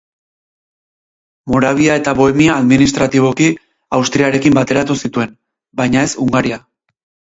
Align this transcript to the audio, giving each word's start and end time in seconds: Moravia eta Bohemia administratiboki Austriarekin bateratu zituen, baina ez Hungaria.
Moravia 1.55 1.99
eta 2.01 2.15
Bohemia 2.21 2.57
administratiboki 2.63 3.53
Austriarekin 4.01 4.61
bateratu 4.63 5.01
zituen, 5.07 5.41
baina 5.83 6.09
ez 6.13 6.21
Hungaria. 6.27 6.65